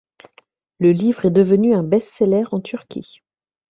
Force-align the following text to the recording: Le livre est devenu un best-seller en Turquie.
Le 0.79 0.89
livre 0.91 1.25
est 1.25 1.29
devenu 1.29 1.75
un 1.75 1.83
best-seller 1.83 2.45
en 2.53 2.59
Turquie. 2.59 3.21